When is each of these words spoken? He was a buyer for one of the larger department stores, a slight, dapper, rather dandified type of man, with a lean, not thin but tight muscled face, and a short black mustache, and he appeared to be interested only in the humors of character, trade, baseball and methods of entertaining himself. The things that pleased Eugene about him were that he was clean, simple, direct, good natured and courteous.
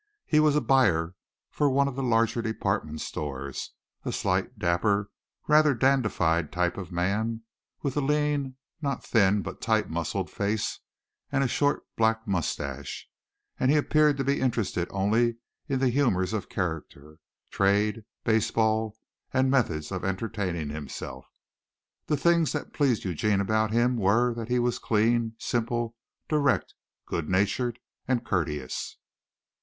He 0.25 0.39
was 0.39 0.55
a 0.55 0.61
buyer 0.61 1.13
for 1.51 1.69
one 1.69 1.87
of 1.87 1.95
the 1.95 2.01
larger 2.01 2.41
department 2.41 3.01
stores, 3.01 3.73
a 4.03 4.11
slight, 4.11 4.57
dapper, 4.57 5.11
rather 5.47 5.75
dandified 5.75 6.51
type 6.51 6.75
of 6.75 6.91
man, 6.91 7.43
with 7.83 7.95
a 7.95 8.01
lean, 8.01 8.55
not 8.81 9.03
thin 9.05 9.43
but 9.43 9.61
tight 9.61 9.91
muscled 9.91 10.31
face, 10.31 10.79
and 11.31 11.43
a 11.43 11.47
short 11.47 11.83
black 11.97 12.27
mustache, 12.27 13.07
and 13.59 13.69
he 13.69 13.77
appeared 13.77 14.17
to 14.17 14.23
be 14.23 14.41
interested 14.41 14.87
only 14.89 15.37
in 15.69 15.77
the 15.77 15.89
humors 15.89 16.33
of 16.33 16.49
character, 16.49 17.19
trade, 17.51 18.03
baseball 18.23 18.97
and 19.31 19.51
methods 19.51 19.91
of 19.91 20.03
entertaining 20.03 20.69
himself. 20.69 21.27
The 22.07 22.17
things 22.17 22.53
that 22.53 22.73
pleased 22.73 23.03
Eugene 23.05 23.39
about 23.39 23.69
him 23.69 23.97
were 23.97 24.33
that 24.33 24.47
he 24.47 24.57
was 24.57 24.79
clean, 24.79 25.35
simple, 25.37 25.95
direct, 26.27 26.73
good 27.05 27.29
natured 27.29 27.77
and 28.07 28.25
courteous. 28.25 28.97